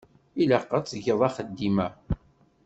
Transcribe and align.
Ilaq 0.41 0.65
ad 0.77 0.85
tgeḍ 0.85 1.21
axeddim-a. 1.27 1.87